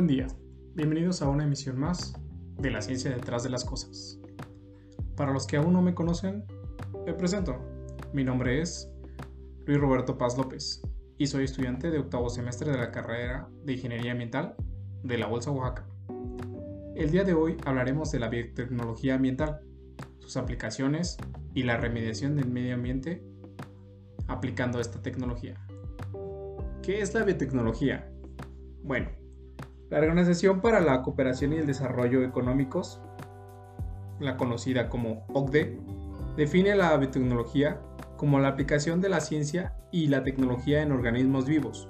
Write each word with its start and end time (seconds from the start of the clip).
Buen 0.00 0.08
día, 0.08 0.28
bienvenidos 0.74 1.20
a 1.20 1.28
una 1.28 1.44
emisión 1.44 1.78
más 1.78 2.14
de 2.56 2.70
la 2.70 2.80
ciencia 2.80 3.10
detrás 3.10 3.42
de 3.42 3.50
las 3.50 3.66
cosas. 3.66 4.18
Para 5.14 5.30
los 5.30 5.46
que 5.46 5.58
aún 5.58 5.74
no 5.74 5.82
me 5.82 5.92
conocen, 5.92 6.46
me 7.04 7.12
presento. 7.12 7.58
Mi 8.14 8.24
nombre 8.24 8.62
es 8.62 8.90
Luis 9.66 9.78
Roberto 9.78 10.16
Paz 10.16 10.38
López 10.38 10.80
y 11.18 11.26
soy 11.26 11.44
estudiante 11.44 11.90
de 11.90 11.98
octavo 11.98 12.30
semestre 12.30 12.72
de 12.72 12.78
la 12.78 12.90
carrera 12.90 13.50
de 13.62 13.74
Ingeniería 13.74 14.12
Ambiental 14.12 14.54
de 15.02 15.18
la 15.18 15.26
Bolsa 15.26 15.50
Oaxaca. 15.50 15.86
El 16.96 17.10
día 17.10 17.24
de 17.24 17.34
hoy 17.34 17.58
hablaremos 17.66 18.10
de 18.10 18.20
la 18.20 18.30
biotecnología 18.30 19.16
ambiental, 19.16 19.60
sus 20.20 20.38
aplicaciones 20.38 21.18
y 21.52 21.64
la 21.64 21.76
remediación 21.76 22.36
del 22.36 22.48
medio 22.48 22.74
ambiente 22.74 23.22
aplicando 24.28 24.80
esta 24.80 25.02
tecnología. 25.02 25.60
¿Qué 26.82 27.02
es 27.02 27.12
la 27.12 27.22
biotecnología? 27.22 28.10
Bueno, 28.82 29.19
la 29.90 29.98
Organización 29.98 30.60
para 30.60 30.80
la 30.80 31.02
Cooperación 31.02 31.52
y 31.52 31.56
el 31.56 31.66
Desarrollo 31.66 32.22
Económicos, 32.22 33.00
la 34.20 34.36
conocida 34.36 34.88
como 34.88 35.24
OCDE, 35.32 35.80
define 36.36 36.76
la 36.76 36.96
biotecnología 36.96 37.80
como 38.16 38.38
la 38.38 38.48
aplicación 38.48 39.00
de 39.00 39.08
la 39.08 39.20
ciencia 39.20 39.74
y 39.90 40.06
la 40.06 40.22
tecnología 40.22 40.82
en 40.82 40.92
organismos 40.92 41.46
vivos, 41.46 41.88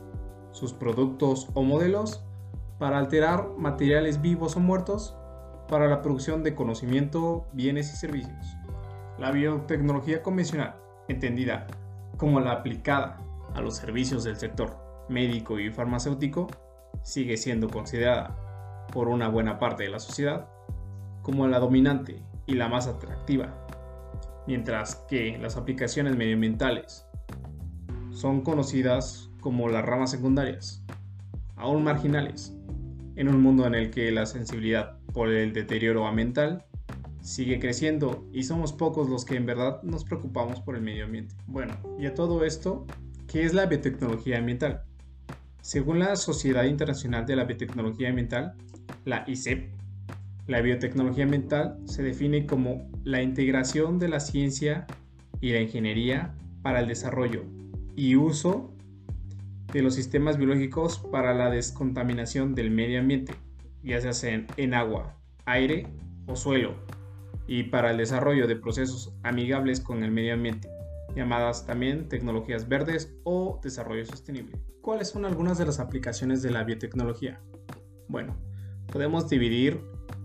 sus 0.52 0.72
productos 0.72 1.50
o 1.52 1.62
modelos, 1.62 2.24
para 2.78 2.98
alterar 2.98 3.50
materiales 3.58 4.22
vivos 4.22 4.56
o 4.56 4.60
muertos 4.60 5.14
para 5.68 5.86
la 5.86 6.00
producción 6.00 6.42
de 6.42 6.54
conocimiento, 6.54 7.46
bienes 7.52 7.92
y 7.92 7.96
servicios. 7.96 8.56
La 9.18 9.30
biotecnología 9.30 10.22
convencional, 10.22 10.76
entendida 11.08 11.66
como 12.16 12.40
la 12.40 12.52
aplicada 12.52 13.18
a 13.54 13.60
los 13.60 13.76
servicios 13.76 14.24
del 14.24 14.36
sector 14.36 14.78
médico 15.10 15.58
y 15.58 15.70
farmacéutico, 15.70 16.48
sigue 17.02 17.36
siendo 17.36 17.68
considerada 17.68 18.36
por 18.92 19.08
una 19.08 19.28
buena 19.28 19.58
parte 19.58 19.84
de 19.84 19.90
la 19.90 20.00
sociedad 20.00 20.48
como 21.22 21.46
la 21.46 21.58
dominante 21.58 22.22
y 22.46 22.54
la 22.54 22.68
más 22.68 22.86
atractiva, 22.86 23.54
mientras 24.46 24.96
que 25.08 25.38
las 25.38 25.56
aplicaciones 25.56 26.16
medioambientales 26.16 27.06
son 28.10 28.42
conocidas 28.42 29.30
como 29.40 29.68
las 29.68 29.84
ramas 29.84 30.10
secundarias, 30.10 30.84
aún 31.56 31.84
marginales, 31.84 32.54
en 33.16 33.28
un 33.28 33.40
mundo 33.42 33.66
en 33.66 33.74
el 33.74 33.90
que 33.90 34.10
la 34.10 34.26
sensibilidad 34.26 34.98
por 35.12 35.28
el 35.28 35.52
deterioro 35.52 36.06
ambiental 36.06 36.64
sigue 37.20 37.58
creciendo 37.58 38.26
y 38.32 38.44
somos 38.44 38.72
pocos 38.72 39.08
los 39.08 39.24
que 39.24 39.36
en 39.36 39.46
verdad 39.46 39.82
nos 39.82 40.04
preocupamos 40.04 40.60
por 40.60 40.74
el 40.74 40.82
medio 40.82 41.04
ambiente. 41.04 41.34
Bueno, 41.46 41.74
y 41.98 42.06
a 42.06 42.14
todo 42.14 42.44
esto, 42.44 42.86
¿qué 43.26 43.44
es 43.44 43.54
la 43.54 43.66
biotecnología 43.66 44.38
ambiental? 44.38 44.82
Según 45.60 45.98
la 45.98 46.16
Sociedad 46.16 46.64
Internacional 46.64 47.26
de 47.26 47.36
la 47.36 47.44
Biotecnología 47.44 48.08
Ambiental, 48.08 48.54
la 49.04 49.24
ICEP, 49.26 49.70
la 50.46 50.60
biotecnología 50.62 51.24
ambiental 51.24 51.78
se 51.84 52.02
define 52.02 52.44
como 52.44 52.90
la 53.04 53.22
integración 53.22 53.98
de 53.98 54.08
la 54.08 54.18
ciencia 54.18 54.86
y 55.40 55.52
la 55.52 55.60
ingeniería 55.60 56.34
para 56.62 56.80
el 56.80 56.88
desarrollo 56.88 57.44
y 57.94 58.16
uso 58.16 58.74
de 59.72 59.82
los 59.82 59.94
sistemas 59.94 60.38
biológicos 60.38 60.98
para 60.98 61.34
la 61.34 61.50
descontaminación 61.50 62.54
del 62.54 62.70
medio 62.70 62.98
ambiente, 62.98 63.34
ya 63.84 64.00
sea 64.12 64.44
en 64.56 64.74
agua, 64.74 65.16
aire 65.44 65.86
o 66.26 66.34
suelo, 66.34 66.74
y 67.46 67.64
para 67.64 67.92
el 67.92 67.98
desarrollo 67.98 68.48
de 68.48 68.56
procesos 68.56 69.14
amigables 69.22 69.80
con 69.80 70.02
el 70.02 70.10
medio 70.10 70.34
ambiente, 70.34 70.68
llamadas 71.14 71.66
también 71.66 72.08
tecnologías 72.08 72.68
verdes 72.68 73.14
o 73.24 73.60
desarrollo 73.62 74.04
sostenible. 74.04 74.58
¿Cuáles 74.80 75.08
son 75.08 75.24
algunas 75.24 75.58
de 75.58 75.66
las 75.66 75.80
aplicaciones 75.80 76.42
de 76.42 76.50
la 76.50 76.64
biotecnología? 76.64 77.40
Bueno, 78.08 78.36
podemos 78.86 79.28
dividir 79.28 79.80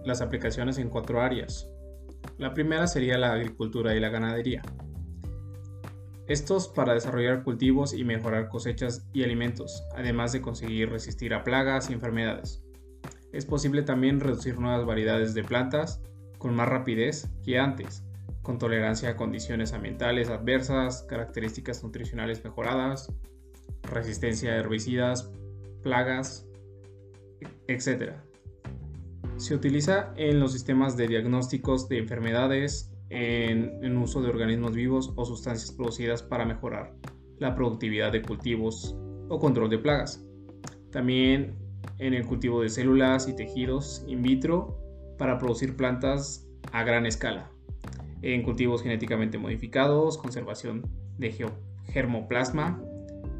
las 0.06 0.22
aplicaciones 0.22 0.78
en 0.78 0.90
cuatro 0.90 1.22
áreas. 1.22 1.68
La 2.38 2.53
primera 2.53 2.88
sería 2.88 3.18
la 3.18 3.34
agricultura 3.34 3.96
y 3.96 4.00
la 4.00 4.09
ganadería. 4.09 4.62
Estos 6.28 6.68
para 6.68 6.94
desarrollar 6.94 7.44
cultivos 7.44 7.94
y 7.94 8.03
mejorar 8.03 8.50
cosechas 8.50 9.07
y 9.13 9.23
alimentos, 9.23 9.84
además 9.96 10.31
de 10.31 10.41
conseguir 10.41 10.90
resistir 10.90 11.34
a 11.34 11.44
plagas 11.44 11.90
y 11.90 11.94
enfermedades. 11.94 12.63
Es 13.31 13.46
posible 13.46 13.84
también 13.84 14.19
reducir 14.19 14.59
nuevas 14.59 14.85
variedades 14.85 15.34
de 15.35 15.44
plantas 15.44 16.02
con 16.40 16.56
más 16.56 16.67
rapidez 16.67 17.29
que 17.44 17.59
antes, 17.59 18.03
con 18.46 18.59
tolerancia 18.59 19.09
a 19.09 19.16
condiciones 19.18 19.74
ambientales 19.74 20.30
adversas, 20.30 21.03
características 21.09 21.84
nutricionales 21.84 22.44
mejoradas, 22.44 23.12
resistencia 23.81 24.52
a 24.52 24.58
herbicidas, 24.58 25.31
plagas, 25.81 26.47
etc. 27.68 28.14
Se 29.38 29.56
utiliza 29.56 30.14
en 30.16 30.40
los 30.40 30.53
sistemas 30.53 30.96
de 30.96 31.08
diagnósticos 31.08 31.90
de 31.90 31.97
enfermedades, 31.97 32.91
en, 33.09 33.84
en, 33.84 33.97
uso 33.97 34.22
de 34.22 34.30
organismos 34.30 34.74
vivos 34.74 35.14
o 35.16 35.25
sustancias 35.25 35.72
producidas 35.72 36.24
para 36.24 36.46
mejorar 36.46 36.94
la 37.38 37.53
productividad 37.53 38.12
de 38.12 38.22
cultivos 38.22 38.96
o 39.30 39.40
control 39.40 39.69
de 39.69 39.78
plagas. 39.78 40.24
También 40.91 41.56
en 42.00 42.14
el 42.14 42.25
cultivo 42.25 42.62
de 42.62 42.69
células 42.69 43.28
y 43.28 43.35
tejidos 43.35 44.03
in 44.08 44.22
vitro 44.22 44.80
para 45.18 45.38
producir 45.38 45.75
plantas 45.75 46.47
a 46.72 46.84
gran 46.84 47.06
escala 47.06 47.54
en 48.22 48.44
cultivos 48.44 48.84
genéticamente 48.84 49.38
modificados, 49.38 50.18
conservación 50.18 50.84
de 51.18 51.52
germoplasma, 51.86 52.81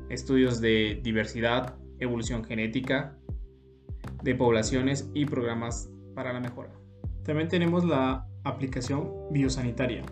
estudios 0.10 0.62
de 0.62 1.00
diversidad, 1.04 1.76
evolución 2.00 2.44
genética 2.44 3.18
de 4.24 4.36
poblaciones 4.36 5.10
y 5.14 5.26
programas 5.26 5.90
para 6.14 6.34
la 6.34 6.40
mejora. 6.40 6.72
También 7.24 7.48
tenemos 7.48 7.84
la 7.84 8.28
aplicación 8.44 9.12
biosanitaria. 9.32 10.04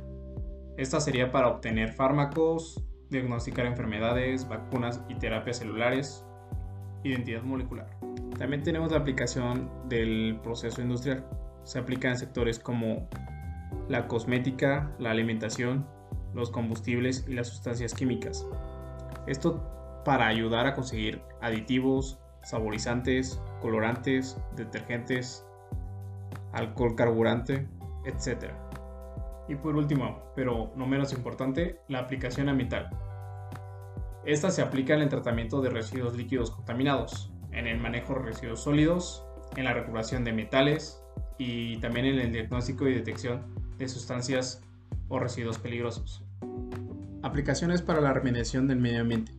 Esta 0.77 0.99
sería 0.99 1.31
para 1.31 1.49
obtener 1.49 1.93
fármacos, 1.93 2.83
diagnosticar 3.09 3.65
enfermedades, 3.65 4.47
vacunas 4.47 5.01
y 5.07 5.15
terapias 5.15 5.57
celulares, 5.57 6.25
identidad 7.03 7.43
molecular. 7.43 7.87
También 8.37 8.63
tenemos 8.63 8.91
la 8.91 8.97
aplicación 8.97 9.69
del 9.87 10.39
proceso 10.41 10.81
industrial. 10.81 11.25
Se 11.63 11.77
aplica 11.77 12.09
en 12.09 12.17
sectores 12.17 12.57
como 12.57 13.07
la 13.89 14.07
cosmética, 14.07 14.91
la 14.99 15.11
alimentación, 15.11 15.87
los 16.33 16.49
combustibles 16.49 17.25
y 17.27 17.33
las 17.33 17.47
sustancias 17.47 17.93
químicas. 17.93 18.47
Esto 19.27 20.01
para 20.03 20.27
ayudar 20.27 20.67
a 20.67 20.73
conseguir 20.73 21.21
aditivos, 21.41 22.19
saborizantes, 22.43 23.41
colorantes, 23.61 24.37
detergentes, 24.55 25.45
alcohol 26.51 26.95
carburante, 26.95 27.67
etc. 28.05 28.51
Y 29.47 29.55
por 29.55 29.75
último, 29.75 30.31
pero 30.35 30.71
no 30.75 30.85
menos 30.87 31.13
importante, 31.13 31.79
la 31.87 31.99
aplicación 31.99 32.49
ambiental. 32.49 32.89
Esta 34.25 34.51
se 34.51 34.61
aplica 34.61 34.93
en 34.93 35.01
el 35.01 35.09
tratamiento 35.09 35.61
de 35.61 35.69
residuos 35.69 36.15
líquidos 36.15 36.51
contaminados, 36.51 37.31
en 37.51 37.67
el 37.67 37.79
manejo 37.79 38.13
de 38.13 38.19
residuos 38.19 38.61
sólidos, 38.61 39.25
en 39.55 39.65
la 39.65 39.73
recuperación 39.73 40.23
de 40.23 40.33
metales 40.33 41.03
y 41.37 41.77
también 41.77 42.05
en 42.05 42.19
el 42.19 42.31
diagnóstico 42.31 42.87
y 42.87 42.93
detección 42.93 43.62
de 43.77 43.87
sustancias 43.87 44.61
o 45.07 45.19
residuos 45.19 45.57
peligrosos. 45.57 46.23
Aplicaciones 47.21 47.81
para 47.81 48.01
la 48.01 48.13
remediación 48.13 48.67
del 48.67 48.79
medio 48.79 49.01
ambiente. 49.01 49.31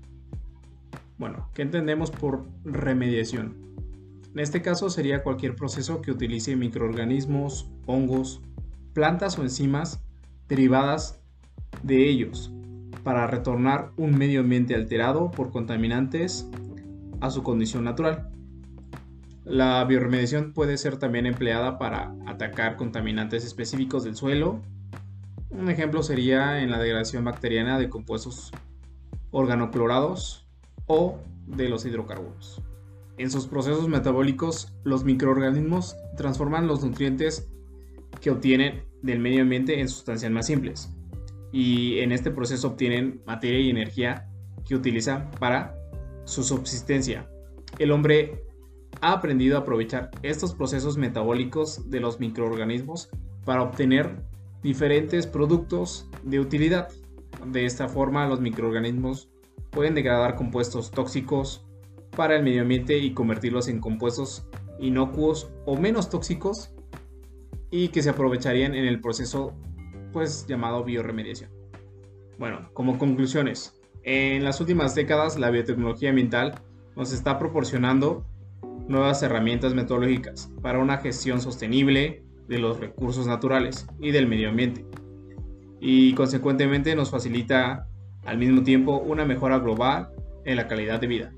Bueno, 1.18 1.48
¿qué 1.54 1.62
entendemos 1.62 2.10
por 2.10 2.44
remediación? 2.64 3.56
En 4.32 4.40
este 4.40 4.62
caso 4.62 4.90
sería 4.90 5.22
cualquier 5.22 5.54
proceso 5.54 6.02
que 6.02 6.10
utilice 6.10 6.56
microorganismos, 6.56 7.70
hongos, 7.86 8.40
plantas 8.92 9.38
o 9.38 9.42
enzimas 9.42 10.00
derivadas 10.48 11.20
de 11.82 12.08
ellos 12.08 12.52
para 13.04 13.26
retornar 13.26 13.92
un 13.96 14.16
medio 14.16 14.40
ambiente 14.40 14.74
alterado 14.74 15.30
por 15.30 15.50
contaminantes 15.50 16.48
a 17.20 17.30
su 17.30 17.42
condición 17.42 17.84
natural. 17.84 18.33
La 19.44 19.84
bioremediación 19.84 20.54
puede 20.54 20.78
ser 20.78 20.96
también 20.96 21.26
empleada 21.26 21.78
para 21.78 22.14
atacar 22.26 22.76
contaminantes 22.76 23.44
específicos 23.44 24.02
del 24.02 24.16
suelo. 24.16 24.62
Un 25.50 25.70
ejemplo 25.70 26.02
sería 26.02 26.62
en 26.62 26.70
la 26.70 26.78
degradación 26.78 27.24
bacteriana 27.24 27.78
de 27.78 27.90
compuestos 27.90 28.52
organoclorados 29.30 30.48
o 30.86 31.18
de 31.46 31.68
los 31.68 31.84
hidrocarburos. 31.84 32.62
En 33.18 33.30
sus 33.30 33.46
procesos 33.46 33.86
metabólicos, 33.86 34.72
los 34.82 35.04
microorganismos 35.04 35.94
transforman 36.16 36.66
los 36.66 36.82
nutrientes 36.82 37.48
que 38.20 38.30
obtienen 38.30 38.84
del 39.02 39.20
medio 39.20 39.42
ambiente 39.42 39.78
en 39.78 39.88
sustancias 39.88 40.32
más 40.32 40.46
simples. 40.46 40.90
Y 41.52 41.98
en 41.98 42.12
este 42.12 42.30
proceso 42.30 42.68
obtienen 42.68 43.20
materia 43.26 43.60
y 43.60 43.70
energía 43.70 44.28
que 44.66 44.74
utilizan 44.74 45.30
para 45.38 45.76
su 46.24 46.42
subsistencia. 46.42 47.28
El 47.78 47.92
hombre 47.92 48.42
ha 49.00 49.12
aprendido 49.12 49.56
a 49.56 49.60
aprovechar 49.60 50.10
estos 50.22 50.54
procesos 50.54 50.96
metabólicos 50.96 51.90
de 51.90 52.00
los 52.00 52.20
microorganismos 52.20 53.10
para 53.44 53.62
obtener 53.62 54.16
diferentes 54.62 55.26
productos 55.26 56.08
de 56.22 56.40
utilidad. 56.40 56.88
De 57.46 57.66
esta 57.66 57.88
forma, 57.88 58.26
los 58.26 58.40
microorganismos 58.40 59.28
pueden 59.70 59.94
degradar 59.94 60.36
compuestos 60.36 60.90
tóxicos 60.90 61.66
para 62.16 62.36
el 62.36 62.42
medio 62.42 62.62
ambiente 62.62 62.98
y 62.98 63.12
convertirlos 63.12 63.68
en 63.68 63.80
compuestos 63.80 64.46
inocuos 64.78 65.50
o 65.66 65.76
menos 65.76 66.08
tóxicos 66.08 66.72
y 67.70 67.88
que 67.88 68.02
se 68.02 68.10
aprovecharían 68.10 68.74
en 68.74 68.84
el 68.84 69.00
proceso 69.00 69.52
pues 70.12 70.46
llamado 70.46 70.84
bioremediación. 70.84 71.50
Bueno, 72.38 72.70
como 72.72 72.98
conclusiones, 72.98 73.80
en 74.04 74.44
las 74.44 74.60
últimas 74.60 74.94
décadas 74.94 75.38
la 75.38 75.50
biotecnología 75.50 76.10
ambiental 76.10 76.60
nos 76.96 77.12
está 77.12 77.38
proporcionando 77.38 78.24
nuevas 78.88 79.22
herramientas 79.22 79.74
metodológicas 79.74 80.50
para 80.62 80.78
una 80.78 80.98
gestión 80.98 81.40
sostenible 81.40 82.24
de 82.48 82.58
los 82.58 82.80
recursos 82.80 83.26
naturales 83.26 83.86
y 84.00 84.10
del 84.10 84.26
medio 84.26 84.48
ambiente. 84.48 84.84
Y 85.80 86.14
consecuentemente 86.14 86.94
nos 86.94 87.10
facilita 87.10 87.86
al 88.24 88.38
mismo 88.38 88.62
tiempo 88.62 88.98
una 88.98 89.24
mejora 89.24 89.58
global 89.58 90.08
en 90.44 90.56
la 90.56 90.68
calidad 90.68 91.00
de 91.00 91.06
vida. 91.06 91.32